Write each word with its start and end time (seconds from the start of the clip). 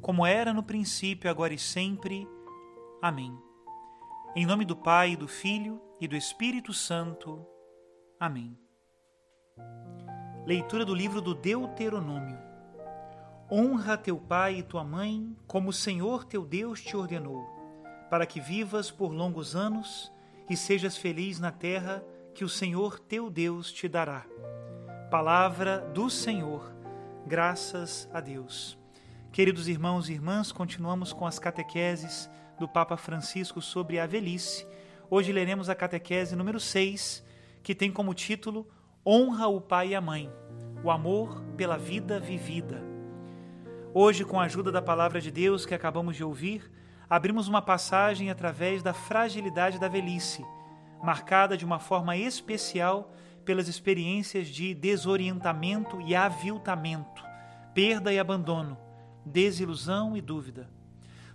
como 0.00 0.26
era 0.26 0.52
no 0.52 0.62
princípio, 0.62 1.30
agora 1.30 1.52
e 1.52 1.58
sempre. 1.58 2.28
Amém. 3.02 3.36
Em 4.34 4.46
nome 4.46 4.64
do 4.64 4.76
Pai, 4.76 5.16
do 5.16 5.26
Filho 5.26 5.80
e 6.00 6.06
do 6.06 6.16
Espírito 6.16 6.72
Santo. 6.72 7.44
Amém. 8.20 8.58
Leitura 10.46 10.84
do 10.84 10.94
livro 10.94 11.20
do 11.20 11.34
Deuteronômio. 11.34 12.38
Honra 13.50 13.96
teu 13.96 14.16
pai 14.18 14.58
e 14.58 14.62
tua 14.62 14.84
mãe, 14.84 15.36
como 15.46 15.70
o 15.70 15.72
Senhor 15.72 16.24
teu 16.24 16.44
Deus 16.44 16.82
te 16.82 16.96
ordenou, 16.96 17.46
para 18.10 18.26
que 18.26 18.40
vivas 18.40 18.90
por 18.90 19.12
longos 19.12 19.56
anos 19.56 20.12
e 20.48 20.56
sejas 20.56 20.96
feliz 20.96 21.40
na 21.40 21.50
terra 21.50 22.04
que 22.34 22.44
o 22.44 22.48
Senhor 22.48 22.98
teu 22.98 23.30
Deus 23.30 23.72
te 23.72 23.88
dará. 23.88 24.24
Palavra 25.10 25.80
do 25.92 26.08
Senhor. 26.08 26.72
Graças 27.26 28.08
a 28.12 28.20
Deus. 28.20 28.77
Queridos 29.38 29.68
irmãos 29.68 30.08
e 30.08 30.14
irmãs, 30.14 30.50
continuamos 30.50 31.12
com 31.12 31.24
as 31.24 31.38
catequeses 31.38 32.28
do 32.58 32.66
Papa 32.66 32.96
Francisco 32.96 33.62
sobre 33.62 34.00
a 34.00 34.04
velhice. 34.04 34.66
Hoje 35.08 35.32
leremos 35.32 35.70
a 35.70 35.76
catequese 35.76 36.34
número 36.34 36.58
6, 36.58 37.24
que 37.62 37.72
tem 37.72 37.88
como 37.88 38.14
título 38.14 38.66
Honra 39.06 39.46
o 39.46 39.60
Pai 39.60 39.90
e 39.90 39.94
a 39.94 40.00
Mãe, 40.00 40.28
o 40.82 40.90
amor 40.90 41.40
pela 41.56 41.78
vida 41.78 42.18
vivida. 42.18 42.82
Hoje, 43.94 44.24
com 44.24 44.40
a 44.40 44.42
ajuda 44.46 44.72
da 44.72 44.82
palavra 44.82 45.20
de 45.20 45.30
Deus 45.30 45.64
que 45.64 45.72
acabamos 45.72 46.16
de 46.16 46.24
ouvir, 46.24 46.68
abrimos 47.08 47.46
uma 47.46 47.62
passagem 47.62 48.30
através 48.30 48.82
da 48.82 48.92
fragilidade 48.92 49.78
da 49.78 49.86
velhice, 49.86 50.44
marcada 51.00 51.56
de 51.56 51.64
uma 51.64 51.78
forma 51.78 52.16
especial 52.16 53.12
pelas 53.44 53.68
experiências 53.68 54.48
de 54.48 54.74
desorientamento 54.74 56.00
e 56.00 56.16
aviltamento, 56.16 57.22
perda 57.72 58.12
e 58.12 58.18
abandono 58.18 58.87
desilusão 59.24 60.16
e 60.16 60.20
dúvida. 60.20 60.68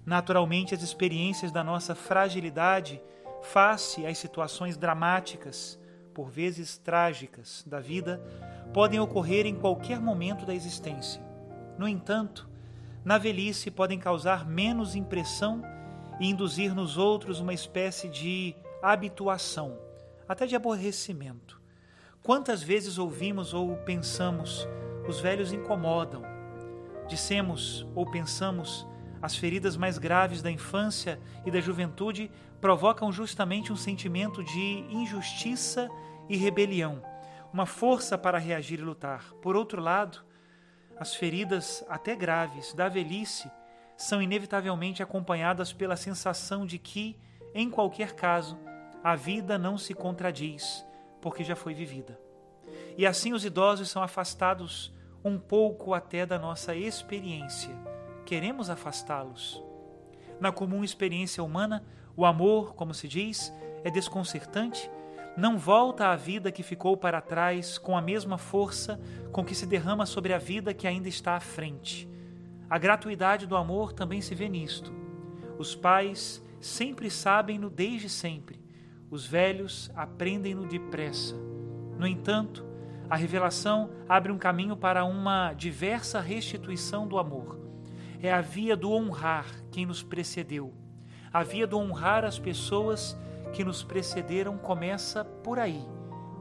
Naturalmente, 0.06 0.73
as 0.73 0.81
experiências 0.81 1.52
da 1.52 1.64
nossa 1.64 1.95
fragilidade 1.95 3.02
face 3.42 4.06
às 4.06 4.17
situações 4.17 4.78
dramáticas, 4.78 5.80
por 6.14 6.30
vezes 6.30 6.78
trágicas, 6.78 7.64
da 7.67 7.80
vida, 7.80 8.22
podem 8.74 9.00
ocorrer 9.00 9.46
em 9.46 9.56
qualquer 9.56 10.00
momento 10.00 10.46
da 10.46 10.53
existência. 10.53 11.22
No 11.78 11.88
entanto, 11.88 12.50
na 13.03 13.18
velhice 13.18 13.69
podem 13.69 14.00
causar 14.00 14.47
menos 14.47 14.96
impressão 14.96 15.62
e 16.19 16.29
induzir 16.29 16.74
nos 16.74 16.97
outros 16.97 17.40
uma 17.40 17.53
espécie 17.53 18.08
de 18.08 18.56
habituação, 18.81 19.78
até 20.28 20.46
de 20.46 20.56
aborrecimento. 20.56 21.62
Quantas 22.22 22.63
vezes 22.63 22.97
ouvimos 22.97 23.53
ou 23.53 23.75
pensamos, 23.78 24.68
os 25.08 25.19
velhos 25.19 25.52
incomodam, 25.52 26.22
Dissemos 27.13 27.85
ou 27.94 28.07
pensamos, 28.07 28.88
as 29.22 29.35
feridas 29.35 29.78
mais 29.78 30.00
graves 30.00 30.41
da 30.41 30.50
infância 30.50 31.19
e 31.46 31.51
da 31.51 31.62
juventude 31.62 32.31
provocam 32.59 33.12
justamente 33.12 33.72
um 33.72 33.75
sentimento 33.75 34.44
de 34.44 34.84
injustiça 34.90 35.88
e 36.28 36.35
rebelião, 36.35 37.03
uma 37.53 37.68
força 37.68 38.18
para 38.18 38.40
reagir 38.40 38.79
e 38.79 38.81
lutar. 38.81 39.31
Por 39.44 39.56
outro 39.56 39.79
lado, 39.79 40.25
as 40.97 41.13
feridas, 41.13 41.85
até 41.88 42.16
graves, 42.16 42.73
da 42.73 42.90
velhice 42.90 43.47
são 43.96 44.19
inevitavelmente 44.19 45.03
acompanhadas 45.03 45.72
pela 45.72 45.96
sensação 45.96 46.66
de 46.66 46.79
que, 46.79 47.16
em 47.53 47.69
qualquer 47.69 48.13
caso, 48.13 48.57
a 49.03 49.16
vida 49.16 49.56
não 49.59 49.78
se 49.78 49.94
contradiz, 49.94 50.84
porque 51.22 51.44
já 51.44 51.56
foi 51.56 51.75
vivida. 51.75 52.19
E 52.97 53.06
assim 53.06 53.34
os 53.34 53.46
idosos 53.46 53.91
são 53.91 54.02
afastados 54.02 54.91
um 55.23 55.38
pouco 55.38 55.94
até 55.94 56.25
da 56.25 56.38
nossa 56.38 56.75
experiência. 56.75 57.75
Queremos 58.25 58.69
afastá-los. 58.69 59.63
Na 60.39 60.51
comum 60.51 60.84
experiência 60.84 61.44
humana, 61.44 61.84
o 62.16 62.25
amor, 62.25 62.75
como 62.75 62.94
se 62.94 63.07
diz, 63.07 63.53
é 63.84 63.89
desconcertante, 63.89 64.89
não 65.35 65.57
volta 65.57 66.07
à 66.07 66.16
vida 66.16 66.51
que 66.51 66.61
ficou 66.61 66.95
para 66.95 67.22
trás 67.22 67.78
com 67.78 67.97
a 67.97 68.01
mesma 68.01 68.38
força 68.38 69.00
com 69.31 69.44
que 69.44 69.56
se 69.56 69.66
derrama 69.66 70.06
sobre 70.06 70.34
a 70.34 70.38
vida 70.38 70.73
que 70.73 70.88
ainda 70.88 71.07
está 71.07 71.35
à 71.35 71.40
frente. 71.40 72.07
A 72.69 72.78
gratuidade 72.78 73.47
do 73.47 73.55
amor 73.55 73.94
também 73.94 74.22
se 74.22 74.35
vê 74.35 74.47
nisto. 74.47 74.94
Os 75.57 75.75
pais 75.75 76.44
sempre 76.59 77.09
sabem-no 77.09 77.69
desde 77.69 78.09
sempre, 78.09 78.59
os 79.09 79.25
velhos 79.25 79.91
aprendem-no 79.95 80.66
depressa. 80.66 81.35
No 81.97 82.07
entanto, 82.07 82.66
a 83.13 83.16
revelação 83.16 83.91
abre 84.09 84.31
um 84.31 84.40
caminho 84.40 84.75
para 84.75 85.06
uma 85.06 85.53
diversa 85.53 86.19
restituição 86.19 87.07
do 87.07 87.19
amor. 87.19 87.59
É 88.19 88.34
a 88.34 88.41
via 88.41 88.75
do 88.75 88.91
honrar 88.91 89.46
quem 89.69 89.85
nos 89.85 90.01
precedeu. 90.01 90.74
A 91.31 91.44
via 91.44 91.68
do 91.68 91.78
honrar 91.78 92.25
as 92.25 92.40
pessoas 92.40 93.16
que 93.53 93.63
nos 93.63 93.84
precederam 93.84 94.57
começa 94.57 95.23
por 95.23 95.59
aí 95.59 95.85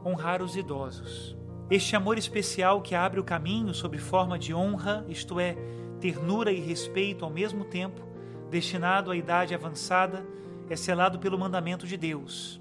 honrar 0.03 0.41
os 0.41 0.55
idosos. 0.55 1.37
Este 1.69 1.95
amor 1.95 2.17
especial 2.17 2.81
que 2.81 2.95
abre 2.95 3.19
o 3.19 3.23
caminho 3.23 3.71
sob 3.71 3.95
forma 3.99 4.39
de 4.39 4.51
honra, 4.51 5.05
isto 5.07 5.39
é, 5.39 5.55
ternura 5.99 6.51
e 6.51 6.59
respeito 6.59 7.23
ao 7.23 7.29
mesmo 7.29 7.65
tempo, 7.65 8.01
destinado 8.49 9.11
à 9.11 9.15
idade 9.15 9.53
avançada, 9.53 10.25
é 10.67 10.75
selado 10.75 11.19
pelo 11.19 11.37
mandamento 11.37 11.85
de 11.85 11.97
Deus. 11.97 12.59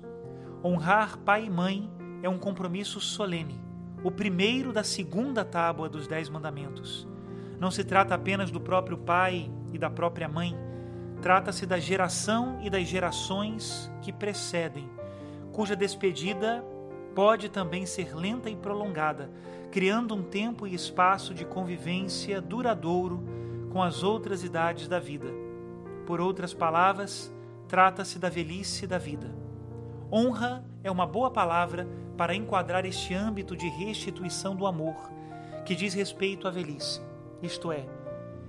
Honrar 0.62 1.16
pai 1.16 1.46
e 1.46 1.50
mãe 1.50 1.90
é 2.22 2.28
um 2.28 2.38
compromisso 2.38 3.00
solene 3.00 3.71
o 4.04 4.10
primeiro 4.10 4.72
da 4.72 4.82
segunda 4.82 5.44
tábua 5.44 5.88
dos 5.88 6.08
Dez 6.08 6.28
Mandamentos. 6.28 7.06
Não 7.58 7.70
se 7.70 7.84
trata 7.84 8.14
apenas 8.14 8.50
do 8.50 8.60
próprio 8.60 8.98
pai 8.98 9.50
e 9.72 9.78
da 9.78 9.88
própria 9.88 10.28
mãe, 10.28 10.56
trata-se 11.20 11.64
da 11.64 11.78
geração 11.78 12.58
e 12.62 12.68
das 12.68 12.88
gerações 12.88 13.90
que 14.02 14.12
precedem, 14.12 14.90
cuja 15.52 15.76
despedida 15.76 16.64
pode 17.14 17.48
também 17.48 17.86
ser 17.86 18.16
lenta 18.16 18.50
e 18.50 18.56
prolongada, 18.56 19.30
criando 19.70 20.14
um 20.16 20.22
tempo 20.22 20.66
e 20.66 20.74
espaço 20.74 21.32
de 21.32 21.44
convivência 21.44 22.40
duradouro 22.40 23.22
com 23.70 23.80
as 23.80 24.02
outras 24.02 24.42
idades 24.42 24.88
da 24.88 24.98
vida. 24.98 25.28
Por 26.06 26.20
outras 26.20 26.52
palavras, 26.52 27.32
trata-se 27.68 28.18
da 28.18 28.28
velhice 28.28 28.86
da 28.86 28.98
vida. 28.98 29.32
Honra 30.10 30.64
é 30.82 30.90
uma 30.90 31.06
boa 31.06 31.30
palavra 31.30 31.86
para 32.16 32.34
enquadrar 32.34 32.84
este 32.84 33.14
âmbito 33.14 33.56
de 33.56 33.68
restituição 33.68 34.54
do 34.54 34.66
amor, 34.66 34.94
que 35.64 35.74
diz 35.74 35.94
respeito 35.94 36.46
à 36.46 36.50
velhice. 36.50 37.00
Isto 37.42 37.72
é, 37.72 37.86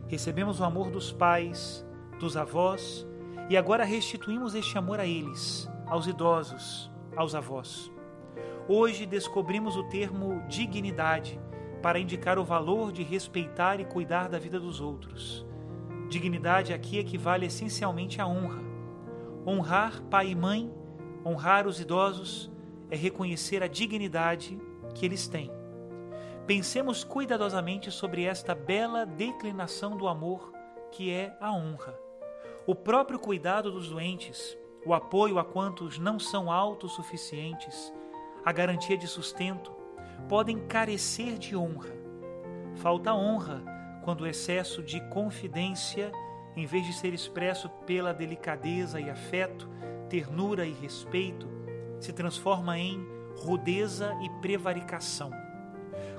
recebemos 0.07 0.60
o 0.60 0.63
amor 0.63 0.89
dos 0.92 1.12
pais, 1.12 1.86
dos 2.19 2.38
avós, 2.38 3.07
e 3.50 3.57
agora 3.57 3.83
restituímos 3.83 4.56
este 4.56 4.77
amor 4.77 5.00
a 5.00 5.06
eles, 5.06 5.69
aos 5.86 6.07
idosos, 6.07 6.92
aos 7.15 7.36
avós. 7.36 7.92
Hoje 8.68 9.06
descobrimos 9.06 9.75
o 9.75 9.83
termo 9.89 10.42
dignidade 10.48 11.39
para 11.81 12.00
indicar 12.00 12.39
o 12.39 12.45
valor 12.45 12.94
de 12.94 13.04
respeitar 13.04 13.80
e 13.80 13.86
cuidar 13.86 14.30
da 14.30 14.39
vida 14.39 14.57
dos 14.57 14.80
outros. 14.80 15.45
Dignidade 16.10 16.71
aqui 16.71 16.98
equivale 16.98 17.45
essencialmente 17.45 18.21
à 18.21 18.27
honra. 18.27 18.62
Honrar 19.45 20.01
pai 20.04 20.30
e 20.30 20.36
mãe, 20.36 20.74
honrar 21.25 21.68
os 21.68 21.81
idosos, 21.81 22.50
é 22.93 22.95
reconhecer 22.95 23.63
a 23.63 23.67
dignidade 23.67 24.55
que 24.93 25.03
eles 25.03 25.27
têm. 25.27 25.49
Pensemos 26.45 27.03
cuidadosamente 27.03 27.89
sobre 27.89 28.23
esta 28.23 28.53
bela 28.53 29.03
declinação 29.03 29.97
do 29.97 30.07
amor 30.07 30.53
que 30.91 31.11
é 31.11 31.35
a 31.41 31.51
honra. 31.51 31.97
O 32.67 32.75
próprio 32.75 33.17
cuidado 33.17 33.71
dos 33.71 33.89
doentes, 33.89 34.55
o 34.85 34.93
apoio 34.93 35.39
a 35.39 35.43
quantos 35.43 35.97
não 35.97 36.19
são 36.19 36.51
autossuficientes, 36.51 37.91
a 38.45 38.51
garantia 38.51 38.95
de 38.95 39.07
sustento, 39.07 39.71
podem 40.29 40.59
carecer 40.67 41.39
de 41.39 41.55
honra. 41.55 41.95
Falta 42.75 43.11
honra 43.11 43.63
quando 44.03 44.21
o 44.21 44.27
excesso 44.27 44.83
de 44.83 45.01
confidência, 45.09 46.11
em 46.55 46.67
vez 46.67 46.85
de 46.85 46.93
ser 46.93 47.11
expresso 47.11 47.69
pela 47.87 48.13
delicadeza 48.13 49.01
e 49.01 49.09
afeto, 49.09 49.67
ternura 50.07 50.63
e 50.63 50.73
respeito, 50.73 51.52
se 52.03 52.11
transforma 52.11 52.77
em 52.77 53.01
rudeza 53.38 54.13
e 54.21 54.29
prevaricação. 54.41 55.31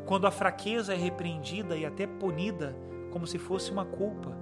Quando 0.07 0.27
a 0.27 0.31
fraqueza 0.31 0.95
é 0.95 0.97
repreendida 0.97 1.77
e 1.77 1.85
até 1.85 2.07
punida 2.07 2.75
como 3.11 3.27
se 3.27 3.39
fosse 3.39 3.71
uma 3.71 3.85
culpa. 3.85 4.35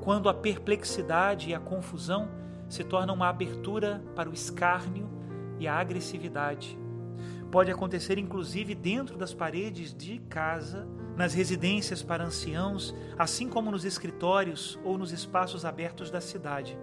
Quando 0.00 0.28
a 0.28 0.34
perplexidade 0.34 1.50
e 1.50 1.54
a 1.54 1.58
confusão 1.58 2.28
se 2.68 2.84
tornam 2.84 3.16
uma 3.16 3.28
abertura 3.28 4.00
para 4.14 4.30
o 4.30 4.32
escárnio 4.32 5.10
e 5.58 5.66
a 5.66 5.74
agressividade. 5.74 6.78
Pode 7.50 7.68
acontecer 7.68 8.16
inclusive 8.16 8.76
dentro 8.76 9.18
das 9.18 9.34
paredes 9.34 9.92
de 9.92 10.18
casa, 10.28 10.86
nas 11.16 11.34
residências 11.34 12.00
para 12.00 12.24
anciãos, 12.24 12.94
assim 13.18 13.48
como 13.48 13.72
nos 13.72 13.84
escritórios 13.84 14.78
ou 14.84 14.96
nos 14.96 15.10
espaços 15.10 15.64
abertos 15.64 16.12
da 16.12 16.20
cidade. 16.20 16.78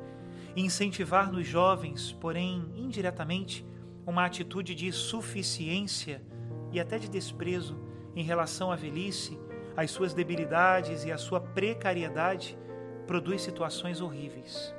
Incentivar 0.58 1.32
nos 1.32 1.48
jovens, 1.48 2.12
porém 2.20 2.70
indiretamente, 2.76 3.66
uma 4.08 4.26
atitude 4.26 4.74
de 4.74 4.90
suficiência 4.94 6.24
e 6.72 6.80
até 6.80 6.98
de 6.98 7.10
desprezo 7.10 7.78
em 8.16 8.24
relação 8.24 8.72
à 8.72 8.76
velhice, 8.76 9.38
às 9.76 9.92
suas 9.92 10.14
debilidades 10.14 11.04
e 11.04 11.12
à 11.12 11.18
sua 11.18 11.42
precariedade, 11.42 12.58
produz 13.06 13.42
situações 13.42 14.00
horríveis. 14.00 14.74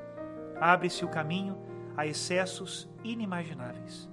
Abre-se 0.58 1.04
o 1.04 1.08
caminho 1.08 1.58
a 1.94 2.06
excessos 2.06 2.88
inimagináveis. 3.04 4.08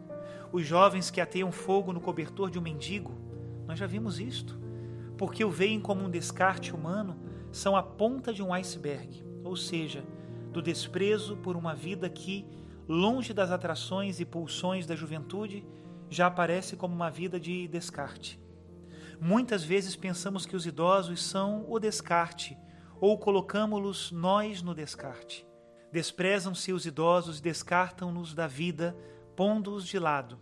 Os 0.51 0.65
jovens 0.65 1.09
que 1.09 1.21
ateiam 1.21 1.51
fogo 1.51 1.93
no 1.93 2.01
cobertor 2.01 2.51
de 2.51 2.59
um 2.59 2.61
mendigo, 2.61 3.13
nós 3.65 3.79
já 3.79 3.87
vimos 3.87 4.19
isto, 4.19 4.59
porque 5.17 5.45
o 5.45 5.49
veem 5.49 5.79
como 5.79 6.03
um 6.03 6.09
descarte 6.09 6.75
humano, 6.75 7.17
são 7.51 7.75
a 7.75 7.81
ponta 7.81 8.33
de 8.33 8.43
um 8.43 8.53
iceberg, 8.53 9.23
ou 9.43 9.55
seja, 9.55 10.03
do 10.51 10.61
desprezo 10.61 11.37
por 11.37 11.55
uma 11.55 11.73
vida 11.73 12.09
que 12.09 12.45
longe 12.87 13.33
das 13.33 13.51
atrações 13.51 14.19
e 14.19 14.25
pulsões 14.25 14.85
da 14.85 14.95
juventude, 14.95 15.65
já 16.09 16.27
aparece 16.27 16.75
como 16.75 16.93
uma 16.93 17.09
vida 17.09 17.39
de 17.39 17.67
descarte. 17.67 18.39
Muitas 19.19 19.63
vezes 19.63 19.95
pensamos 19.95 20.45
que 20.45 20.55
os 20.55 20.65
idosos 20.65 21.23
são 21.23 21.65
o 21.69 21.79
descarte, 21.79 22.57
ou 22.99 23.17
colocamos-los 23.17 24.11
nós 24.11 24.61
no 24.61 24.73
descarte. 24.73 25.45
Desprezam-se 25.91 26.73
os 26.73 26.85
idosos 26.85 27.39
e 27.39 27.41
descartam-nos 27.41 28.33
da 28.33 28.47
vida, 28.47 28.95
pondo-os 29.35 29.85
de 29.85 29.97
lado. 29.97 30.39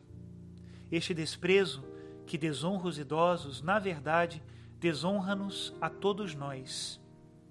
Este 0.91 1.13
desprezo, 1.13 1.83
que 2.25 2.37
desonra 2.37 2.87
os 2.87 2.97
idosos, 2.97 3.61
na 3.61 3.79
verdade, 3.79 4.41
desonra-nos 4.79 5.75
a 5.79 5.89
todos 5.89 6.33
nós. 6.35 6.99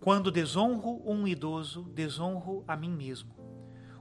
Quando 0.01 0.31
desonro 0.31 1.01
um 1.05 1.27
idoso, 1.27 1.83
desonro 1.95 2.65
a 2.67 2.77
mim 2.77 2.91
mesmo. 2.91 3.42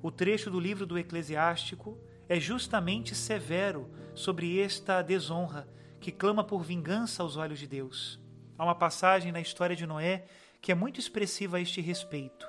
O 0.03 0.09
trecho 0.09 0.49
do 0.49 0.59
livro 0.59 0.85
do 0.87 0.97
Eclesiástico 0.97 1.95
é 2.27 2.39
justamente 2.39 3.13
severo 3.13 3.87
sobre 4.15 4.59
esta 4.59 5.01
desonra 5.03 5.67
que 5.99 6.11
clama 6.11 6.43
por 6.43 6.63
vingança 6.63 7.21
aos 7.21 7.37
olhos 7.37 7.59
de 7.59 7.67
Deus. 7.67 8.19
Há 8.57 8.63
uma 8.63 8.73
passagem 8.73 9.31
na 9.31 9.39
história 9.39 9.75
de 9.75 9.85
Noé 9.85 10.25
que 10.59 10.71
é 10.71 10.75
muito 10.75 10.99
expressiva 10.99 11.57
a 11.57 11.59
este 11.59 11.81
respeito. 11.81 12.47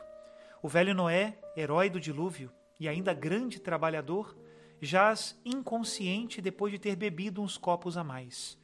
O 0.62 0.69
velho 0.69 0.94
Noé, 0.94 1.38
herói 1.54 1.90
do 1.90 2.00
dilúvio 2.00 2.50
e 2.81 2.88
ainda 2.88 3.12
grande 3.12 3.60
trabalhador, 3.60 4.34
jaz 4.81 5.38
inconsciente 5.44 6.40
depois 6.40 6.72
de 6.72 6.78
ter 6.78 6.96
bebido 6.96 7.43
uns 7.43 7.58
copos 7.58 7.99
a 7.99 8.04
mais. 8.04 8.58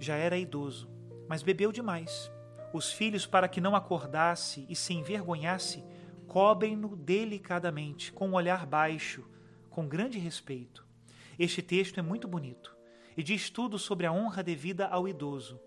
Já 0.00 0.16
era 0.16 0.36
idoso, 0.36 0.90
mas 1.28 1.44
bebeu 1.44 1.70
demais. 1.70 2.30
Os 2.72 2.92
filhos, 2.92 3.24
para 3.24 3.48
que 3.48 3.60
não 3.60 3.76
acordasse 3.76 4.66
e 4.68 4.74
se 4.74 4.94
envergonhasse, 4.94 5.84
cobrem-no 6.32 6.96
delicadamente, 6.96 8.10
com 8.10 8.30
um 8.30 8.32
olhar 8.32 8.64
baixo, 8.64 9.22
com 9.68 9.86
grande 9.86 10.18
respeito. 10.18 10.82
Este 11.38 11.60
texto 11.60 12.00
é 12.00 12.02
muito 12.02 12.26
bonito 12.26 12.74
e 13.14 13.22
diz 13.22 13.50
tudo 13.50 13.78
sobre 13.78 14.06
a 14.06 14.12
honra 14.12 14.42
devida 14.42 14.86
ao 14.86 15.06
idoso. 15.06 15.60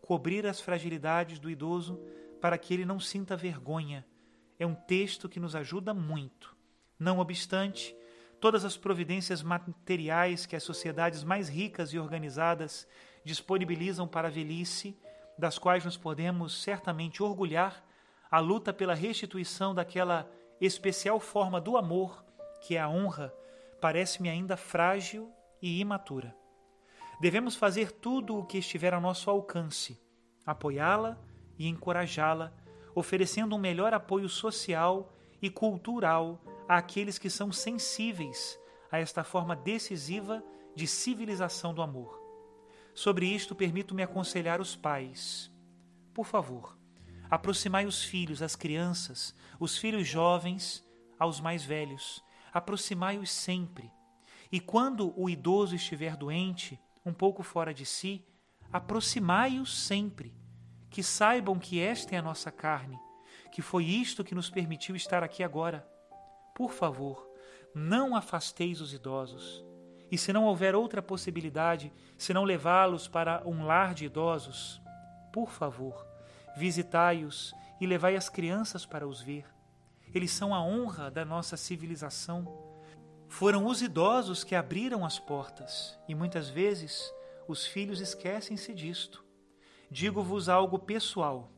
Cobrir 0.00 0.46
as 0.46 0.58
fragilidades 0.58 1.38
do 1.38 1.50
idoso 1.50 2.00
para 2.40 2.56
que 2.56 2.72
ele 2.72 2.86
não 2.86 2.98
sinta 2.98 3.36
vergonha 3.36 4.06
é 4.58 4.64
um 4.64 4.74
texto 4.74 5.28
que 5.28 5.38
nos 5.38 5.54
ajuda 5.54 5.92
muito. 5.92 6.56
Não 6.98 7.18
obstante, 7.18 7.94
todas 8.40 8.64
as 8.64 8.74
providências 8.74 9.42
materiais 9.42 10.46
que 10.46 10.56
as 10.56 10.62
sociedades 10.62 11.22
mais 11.24 11.46
ricas 11.46 11.90
e 11.90 11.98
organizadas 11.98 12.88
disponibilizam 13.22 14.08
para 14.08 14.28
a 14.28 14.30
velhice, 14.30 14.96
das 15.38 15.58
quais 15.58 15.84
nos 15.84 15.98
podemos 15.98 16.62
certamente 16.62 17.22
orgulhar, 17.22 17.85
a 18.36 18.38
luta 18.38 18.70
pela 18.70 18.92
restituição 18.92 19.74
daquela 19.74 20.30
especial 20.60 21.18
forma 21.18 21.58
do 21.58 21.74
amor, 21.78 22.22
que 22.60 22.76
é 22.76 22.80
a 22.80 22.86
honra, 22.86 23.34
parece-me 23.80 24.28
ainda 24.28 24.58
frágil 24.58 25.32
e 25.62 25.80
imatura. 25.80 26.36
Devemos 27.18 27.56
fazer 27.56 27.90
tudo 27.90 28.36
o 28.36 28.44
que 28.44 28.58
estiver 28.58 28.92
ao 28.92 29.00
nosso 29.00 29.30
alcance, 29.30 29.98
apoiá-la 30.44 31.18
e 31.58 31.66
encorajá-la, 31.66 32.52
oferecendo 32.94 33.56
um 33.56 33.58
melhor 33.58 33.94
apoio 33.94 34.28
social 34.28 35.10
e 35.40 35.48
cultural 35.48 36.38
àqueles 36.68 37.18
que 37.18 37.30
são 37.30 37.50
sensíveis 37.50 38.60
a 38.92 38.98
esta 38.98 39.24
forma 39.24 39.56
decisiva 39.56 40.44
de 40.74 40.86
civilização 40.86 41.72
do 41.72 41.80
amor. 41.80 42.20
Sobre 42.92 43.34
isto, 43.34 43.54
permito-me 43.54 44.02
aconselhar 44.02 44.60
os 44.60 44.76
pais. 44.76 45.50
Por 46.12 46.26
favor, 46.26 46.76
Aproximai 47.30 47.86
os 47.86 48.02
filhos, 48.04 48.42
as 48.42 48.54
crianças, 48.54 49.34
os 49.58 49.76
filhos 49.76 50.06
jovens 50.06 50.86
aos 51.18 51.40
mais 51.40 51.64
velhos. 51.64 52.22
Aproximai-os 52.52 53.30
sempre. 53.30 53.90
E 54.50 54.60
quando 54.60 55.12
o 55.20 55.28
idoso 55.28 55.74
estiver 55.74 56.16
doente, 56.16 56.80
um 57.04 57.12
pouco 57.12 57.42
fora 57.42 57.74
de 57.74 57.84
si, 57.84 58.24
aproximai-os 58.72 59.76
sempre. 59.76 60.34
Que 60.88 61.02
saibam 61.02 61.58
que 61.58 61.80
esta 61.80 62.14
é 62.14 62.18
a 62.18 62.22
nossa 62.22 62.50
carne, 62.50 62.98
que 63.52 63.60
foi 63.60 63.84
isto 63.84 64.24
que 64.24 64.34
nos 64.34 64.48
permitiu 64.48 64.94
estar 64.94 65.22
aqui 65.22 65.42
agora. 65.42 65.86
Por 66.54 66.72
favor, 66.72 67.28
não 67.74 68.14
afasteis 68.16 68.80
os 68.80 68.94
idosos. 68.94 69.64
E 70.10 70.16
se 70.16 70.32
não 70.32 70.44
houver 70.44 70.74
outra 70.74 71.02
possibilidade, 71.02 71.92
se 72.16 72.32
não 72.32 72.44
levá-los 72.44 73.08
para 73.08 73.42
um 73.44 73.66
lar 73.66 73.92
de 73.92 74.04
idosos, 74.04 74.80
por 75.32 75.50
favor, 75.50 76.05
Visitai-os 76.56 77.54
e 77.78 77.86
levai 77.86 78.16
as 78.16 78.28
crianças 78.30 78.86
para 78.86 79.06
os 79.06 79.20
ver. 79.20 79.44
Eles 80.14 80.30
são 80.30 80.54
a 80.54 80.62
honra 80.62 81.10
da 81.10 81.24
nossa 81.24 81.56
civilização. 81.56 82.46
Foram 83.28 83.66
os 83.66 83.82
idosos 83.82 84.42
que 84.42 84.54
abriram 84.54 85.04
as 85.04 85.18
portas 85.18 85.98
e 86.08 86.14
muitas 86.14 86.48
vezes 86.48 87.12
os 87.46 87.66
filhos 87.66 88.00
esquecem-se 88.00 88.72
disto. 88.72 89.22
Digo-vos 89.90 90.48
algo 90.48 90.78
pessoal. 90.78 91.52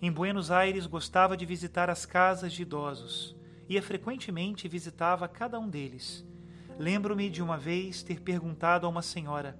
Em 0.00 0.10
Buenos 0.10 0.50
Aires 0.50 0.86
gostava 0.86 1.36
de 1.36 1.46
visitar 1.46 1.88
as 1.88 2.04
casas 2.04 2.52
de 2.52 2.62
idosos. 2.62 3.36
Ia 3.68 3.80
frequentemente 3.80 4.66
visitava 4.66 5.28
cada 5.28 5.60
um 5.60 5.68
deles. 5.68 6.26
Lembro-me 6.78 7.30
de 7.30 7.40
uma 7.40 7.56
vez 7.56 8.02
ter 8.02 8.20
perguntado 8.20 8.86
a 8.86 8.88
uma 8.88 9.02
senhora: 9.02 9.56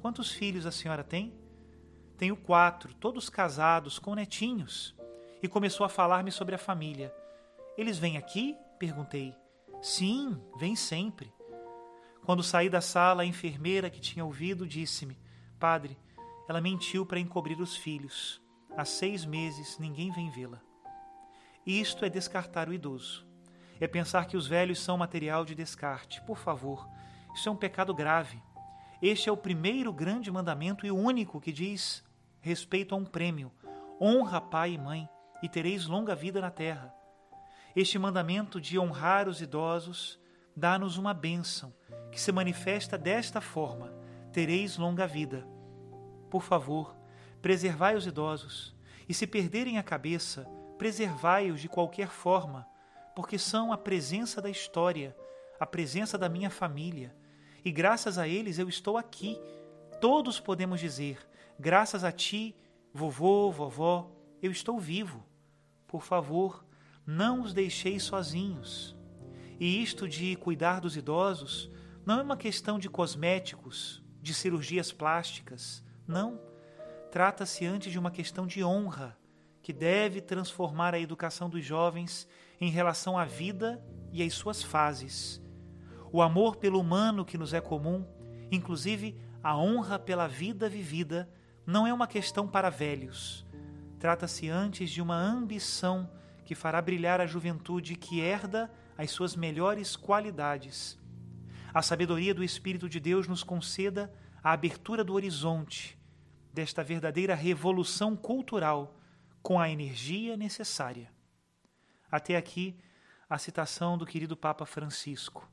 Quantos 0.00 0.32
filhos 0.32 0.64
a 0.64 0.70
senhora 0.70 1.04
tem? 1.04 1.34
Tenho 2.16 2.36
quatro, 2.36 2.94
todos 2.94 3.28
casados, 3.28 3.98
com 3.98 4.14
netinhos. 4.14 4.94
E 5.42 5.48
começou 5.48 5.84
a 5.84 5.88
falar-me 5.88 6.30
sobre 6.30 6.54
a 6.54 6.58
família. 6.58 7.14
Eles 7.76 7.98
vêm 7.98 8.16
aqui? 8.16 8.56
perguntei. 8.78 9.34
Sim, 9.82 10.40
vêm 10.56 10.76
sempre. 10.76 11.32
Quando 12.24 12.42
saí 12.42 12.70
da 12.70 12.80
sala, 12.80 13.22
a 13.22 13.26
enfermeira 13.26 13.90
que 13.90 14.00
tinha 14.00 14.24
ouvido 14.24 14.66
disse-me: 14.66 15.18
Padre, 15.58 15.98
ela 16.48 16.60
mentiu 16.60 17.04
para 17.04 17.18
encobrir 17.18 17.60
os 17.60 17.76
filhos. 17.76 18.40
Há 18.76 18.84
seis 18.84 19.24
meses 19.24 19.78
ninguém 19.78 20.10
vem 20.10 20.30
vê-la. 20.30 20.60
Isto 21.66 22.04
é 22.04 22.08
descartar 22.08 22.68
o 22.68 22.72
idoso. 22.72 23.26
É 23.80 23.88
pensar 23.88 24.26
que 24.26 24.36
os 24.36 24.46
velhos 24.46 24.78
são 24.78 24.96
material 24.96 25.44
de 25.44 25.54
descarte. 25.54 26.20
Por 26.22 26.38
favor, 26.38 26.88
isso 27.34 27.48
é 27.48 27.52
um 27.52 27.56
pecado 27.56 27.92
grave. 27.92 28.40
Este 29.02 29.28
é 29.28 29.32
o 29.32 29.36
primeiro 29.36 29.92
grande 29.92 30.30
mandamento 30.30 30.86
e 30.86 30.90
o 30.90 30.96
único 30.96 31.40
que 31.40 31.52
diz 31.52 32.03
respeito 32.44 32.94
a 32.94 32.98
um 32.98 33.04
prêmio: 33.04 33.50
honra 34.00 34.38
pai 34.38 34.74
e 34.74 34.78
mãe, 34.78 35.08
e 35.42 35.48
tereis 35.48 35.86
longa 35.86 36.14
vida 36.14 36.40
na 36.40 36.50
terra. 36.50 36.94
Este 37.74 37.98
mandamento 37.98 38.60
de 38.60 38.78
honrar 38.78 39.28
os 39.28 39.40
idosos 39.40 40.20
dá-nos 40.54 40.98
uma 40.98 41.14
bênção 41.14 41.74
que 42.12 42.20
se 42.20 42.30
manifesta 42.30 42.98
desta 42.98 43.40
forma: 43.40 43.90
tereis 44.30 44.76
longa 44.76 45.06
vida. 45.06 45.46
Por 46.30 46.42
favor, 46.42 46.94
preservai 47.40 47.96
os 47.96 48.06
idosos, 48.06 48.76
e 49.08 49.14
se 49.14 49.26
perderem 49.26 49.78
a 49.78 49.82
cabeça, 49.82 50.46
preservai-os 50.76 51.60
de 51.60 51.68
qualquer 51.68 52.08
forma, 52.08 52.66
porque 53.16 53.38
são 53.38 53.72
a 53.72 53.78
presença 53.78 54.42
da 54.42 54.50
história, 54.50 55.16
a 55.58 55.64
presença 55.64 56.18
da 56.18 56.28
minha 56.28 56.50
família. 56.50 57.14
E 57.64 57.72
graças 57.72 58.18
a 58.18 58.28
eles 58.28 58.58
eu 58.58 58.68
estou 58.68 58.98
aqui. 58.98 59.40
Todos 59.98 60.38
podemos 60.38 60.78
dizer: 60.78 61.18
graças 61.58 62.04
a 62.04 62.12
ti, 62.12 62.54
vovô, 62.92 63.50
vovó, 63.50 64.10
eu 64.42 64.50
estou 64.50 64.78
vivo. 64.78 65.24
Por 65.86 66.02
favor, 66.02 66.64
não 67.06 67.42
os 67.42 67.52
deixei 67.54 67.98
sozinhos. 68.00 68.96
E 69.58 69.82
isto 69.82 70.08
de 70.08 70.36
cuidar 70.36 70.80
dos 70.80 70.96
idosos 70.96 71.70
não 72.04 72.20
é 72.20 72.22
uma 72.22 72.36
questão 72.36 72.78
de 72.78 72.88
cosméticos, 72.88 74.02
de 74.20 74.34
cirurgias 74.34 74.92
plásticas. 74.92 75.82
Não. 76.06 76.40
Trata-se 77.10 77.64
antes 77.64 77.92
de 77.92 77.98
uma 77.98 78.10
questão 78.10 78.46
de 78.46 78.64
honra, 78.64 79.16
que 79.62 79.72
deve 79.72 80.20
transformar 80.20 80.94
a 80.94 81.00
educação 81.00 81.48
dos 81.48 81.64
jovens 81.64 82.28
em 82.60 82.70
relação 82.70 83.16
à 83.18 83.24
vida 83.24 83.82
e 84.12 84.22
às 84.22 84.34
suas 84.34 84.62
fases. 84.62 85.40
O 86.12 86.20
amor 86.20 86.56
pelo 86.56 86.78
humano 86.78 87.24
que 87.24 87.38
nos 87.38 87.54
é 87.54 87.60
comum, 87.60 88.06
inclusive 88.50 89.16
a 89.42 89.56
honra 89.56 89.98
pela 89.98 90.26
vida 90.26 90.68
vivida, 90.68 91.28
não 91.66 91.86
é 91.86 91.92
uma 91.92 92.06
questão 92.06 92.46
para 92.46 92.70
velhos. 92.70 93.46
Trata-se 93.98 94.48
antes 94.48 94.90
de 94.90 95.00
uma 95.00 95.16
ambição 95.16 96.10
que 96.44 96.54
fará 96.54 96.80
brilhar 96.82 97.20
a 97.20 97.26
juventude 97.26 97.96
que 97.96 98.20
herda 98.20 98.70
as 98.96 99.10
suas 99.10 99.34
melhores 99.34 99.96
qualidades. 99.96 100.98
A 101.72 101.82
sabedoria 101.82 102.34
do 102.34 102.44
Espírito 102.44 102.88
de 102.88 103.00
Deus 103.00 103.26
nos 103.26 103.42
conceda 103.42 104.12
a 104.42 104.52
abertura 104.52 105.02
do 105.02 105.14
horizonte 105.14 105.98
desta 106.52 106.84
verdadeira 106.84 107.34
revolução 107.34 108.14
cultural 108.14 109.00
com 109.42 109.58
a 109.58 109.68
energia 109.68 110.36
necessária. 110.36 111.10
Até 112.10 112.36
aqui, 112.36 112.78
a 113.28 113.38
citação 113.38 113.98
do 113.98 114.06
querido 114.06 114.36
Papa 114.36 114.64
Francisco. 114.64 115.50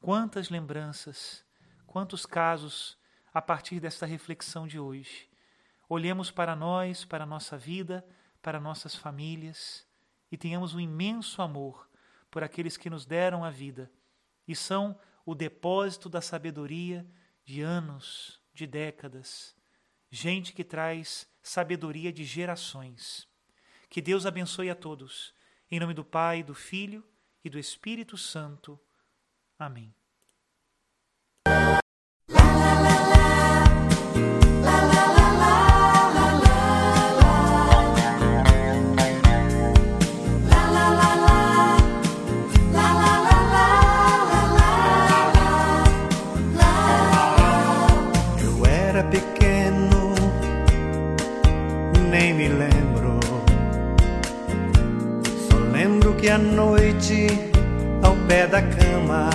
Quantas 0.00 0.50
lembranças, 0.50 1.44
quantos 1.86 2.26
casos 2.26 2.98
a 3.32 3.40
partir 3.40 3.80
desta 3.80 4.06
reflexão 4.06 4.66
de 4.66 4.78
hoje. 4.78 5.28
Olhemos 5.88 6.30
para 6.30 6.54
nós, 6.54 7.04
para 7.04 7.24
a 7.24 7.26
nossa 7.26 7.56
vida, 7.56 8.04
para 8.40 8.60
nossas 8.60 8.94
famílias 8.94 9.86
e 10.30 10.36
tenhamos 10.36 10.74
um 10.74 10.80
imenso 10.80 11.40
amor 11.42 11.88
por 12.30 12.42
aqueles 12.42 12.76
que 12.76 12.90
nos 12.90 13.04
deram 13.04 13.44
a 13.44 13.50
vida 13.50 13.90
e 14.48 14.56
são 14.56 14.98
o 15.24 15.34
depósito 15.34 16.08
da 16.08 16.20
sabedoria 16.20 17.06
de 17.44 17.60
anos, 17.60 18.40
de 18.52 18.66
décadas. 18.66 19.54
Gente 20.10 20.52
que 20.52 20.64
traz 20.64 21.28
sabedoria 21.42 22.12
de 22.12 22.24
gerações. 22.24 23.28
Que 23.88 24.00
Deus 24.00 24.26
abençoe 24.26 24.70
a 24.70 24.74
todos. 24.74 25.34
Em 25.70 25.78
nome 25.78 25.94
do 25.94 26.04
Pai, 26.04 26.42
do 26.42 26.54
Filho 26.54 27.06
e 27.44 27.50
do 27.50 27.58
Espírito 27.58 28.16
Santo. 28.16 28.80
Amém. 29.58 29.94
Que 56.22 56.28
à 56.28 56.38
noite, 56.38 57.26
ao 58.00 58.14
pé 58.28 58.46
da 58.46 58.62
cama, 58.62 59.28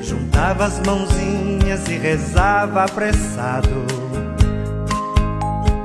juntava 0.00 0.64
as 0.64 0.80
mãozinhas 0.86 1.86
e 1.86 1.98
rezava 1.98 2.84
apressado. 2.84 3.84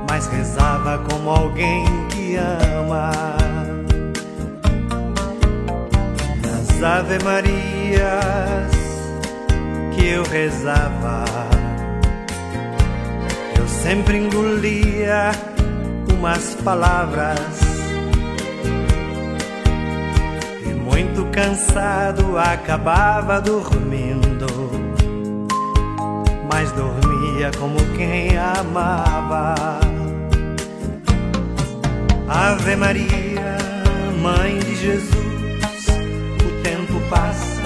Mas 0.08 0.26
rezava 0.28 0.96
como 1.10 1.28
alguém 1.28 1.84
que 2.08 2.36
ama. 2.36 3.10
Nas 6.42 6.82
Ave 6.82 7.22
Marias 7.22 8.72
que 9.94 10.06
eu 10.06 10.22
rezava, 10.22 11.26
eu 13.64 13.68
sempre 13.68 14.18
engolia 14.18 15.32
umas 16.12 16.54
palavras 16.56 17.38
muito 20.84 21.24
cansado, 21.32 22.36
acabava 22.36 23.40
dormindo, 23.40 24.46
mas 26.52 26.70
dormia 26.72 27.50
como 27.58 27.76
quem 27.96 28.36
amava. 28.36 29.54
Ave 32.28 32.76
Maria, 32.76 33.56
Mãe 34.20 34.58
de 34.58 34.74
Jesus, 34.76 35.86
o 36.44 36.62
tempo 36.62 37.00
passa, 37.08 37.62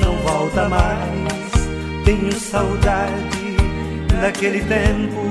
não 0.00 0.16
volta 0.18 0.68
mais. 0.68 2.04
Tenho 2.04 2.32
saudade 2.32 3.33
daquele 4.20 4.60
tempo 4.64 5.30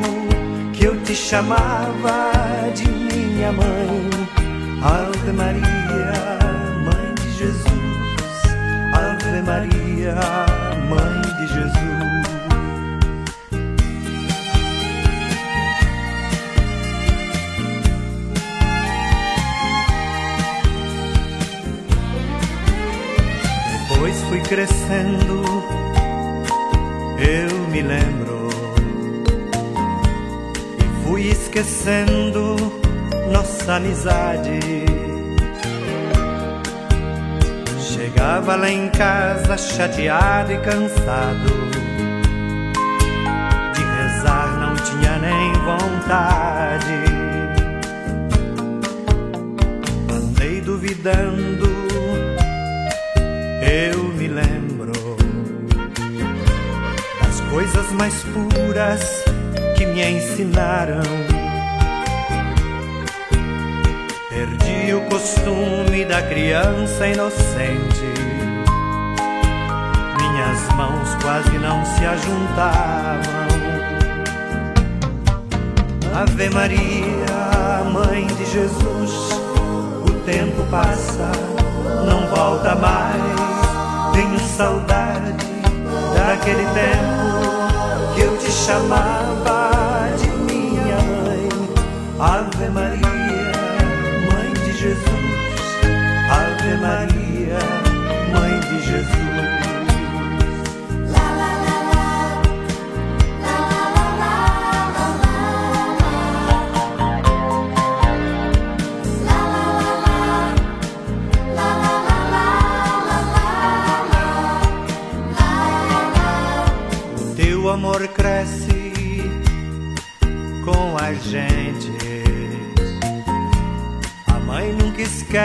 que 0.73 0.85
eu 0.85 0.99
te 1.03 1.15
chamava 1.15 2.31
de 2.75 2.87
minha 2.87 3.51
mãe. 3.51 4.09
Ave 4.81 5.31
Maria. 5.31 6.33
Jesus, 7.43 8.43
Ave 8.93 9.41
Maria, 9.41 10.15
Mãe 10.87 11.21
de 11.37 11.47
Jesus. 11.47 11.73
Depois 23.89 24.21
fui 24.29 24.39
crescendo, 24.41 25.43
eu 27.19 27.67
me 27.69 27.81
lembro, 27.81 28.42
fui 31.13 31.27
esquecendo 31.29 32.55
nossa 33.31 33.75
amizade 33.75 34.59
Chegava 37.77 38.55
lá 38.55 38.67
em 38.67 38.89
casa 38.89 39.55
chateado 39.55 40.51
e 40.51 40.57
cansado. 40.57 41.53
De 43.75 43.83
rezar 43.83 44.57
não 44.59 44.73
tinha 44.75 45.19
nem 45.19 45.53
vontade. 45.53 47.03
Andei 50.11 50.61
duvidando, 50.61 51.69
eu 53.61 54.03
me 54.15 54.27
lembro 54.27 54.93
das 57.21 57.39
coisas 57.51 57.91
mais 57.91 58.15
puras 58.23 59.32
que 59.83 59.87
me 59.87 60.11
ensinaram 60.11 61.01
Perdi 64.29 64.93
o 64.93 65.01
costume 65.09 66.05
da 66.05 66.21
criança 66.23 67.07
inocente. 67.07 68.13
Minhas 70.19 70.75
mãos 70.75 71.15
quase 71.21 71.57
não 71.59 71.85
se 71.85 72.03
ajuntavam. 72.05 73.43
Ave 76.15 76.49
Maria, 76.49 77.83
Mãe 77.91 78.25
de 78.25 78.45
Jesus, 78.45 79.11
o 80.07 80.11
tempo 80.25 80.63
passa, 80.71 81.31
não 82.07 82.27
volta 82.27 82.75
mais. 82.75 84.13
Tenho 84.13 84.39
saudade 84.39 85.33
daquele 86.15 86.65
tempo 86.73 88.15
que 88.15 88.21
eu 88.21 88.37
te 88.37 88.51
chamava 88.51 89.72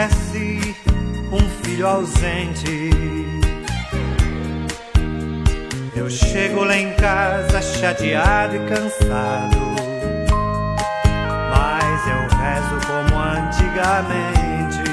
esquece 0.09 0.75
um 1.31 1.63
filho 1.63 1.87
ausente. 1.87 2.89
Eu 5.95 6.09
chego 6.09 6.63
lá 6.63 6.77
em 6.77 6.93
casa 6.93 7.61
chateado 7.61 8.55
e 8.55 8.59
cansado, 8.67 9.57
mas 11.51 12.07
eu 12.07 12.21
rezo 12.37 12.79
como 12.87 13.19
antigamente. 13.19 14.89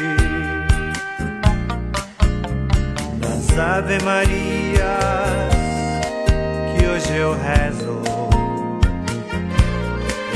Das 3.20 3.58
Ave 3.58 4.02
Marias 4.02 5.56
que 6.76 6.86
hoje 6.86 7.16
eu 7.16 7.32
rezo, 7.34 8.02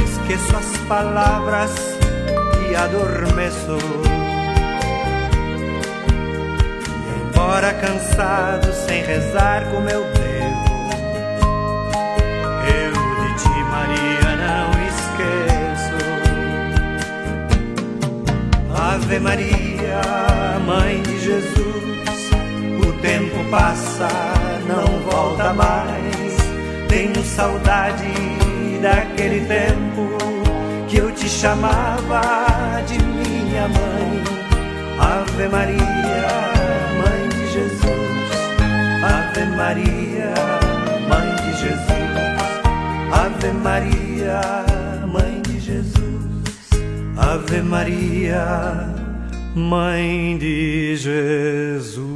esqueço 0.05 0.57
as 0.57 0.77
palavras 0.89 1.73
e 2.71 2.75
adormeço. 2.77 4.20
Sem 8.75 9.03
rezar 9.03 9.65
como 9.71 9.89
eu 9.89 10.03
devo. 10.12 10.91
Eu 12.67 12.93
de 12.93 13.35
ti, 13.43 13.65
Maria, 13.71 14.37
não 14.37 14.71
esqueço. 14.89 16.00
Ave 18.75 19.19
Maria, 19.21 20.03
Mãe 20.67 21.00
de 21.03 21.19
Jesus, 21.19 22.31
o 22.87 22.93
tempo 23.00 23.43
passa, 23.50 24.09
não 24.69 25.00
volta 25.11 25.55
mais. 25.55 26.37
Tenho 26.89 27.25
saudade 27.25 28.12
daquele 28.83 29.47
tempo 29.47 30.19
que 30.89 30.99
eu 30.99 31.11
te 31.12 31.29
chamava 31.29 32.83
de 32.87 33.03
minha 33.03 33.67
mãe. 33.69 34.23
Ave 34.99 35.49
Maria 35.49 36.50
Maria, 39.71 40.35
Mãe 41.09 41.37
de 41.37 41.53
Jesus. 41.61 42.43
Ave 43.12 43.53
Maria, 43.53 44.41
Mãe 45.07 45.41
de 45.43 45.61
Jesus. 45.61 46.71
Ave 47.17 47.62
Maria, 47.62 48.89
Mãe 49.55 50.37
de 50.39 50.97
Jesus. 50.97 52.11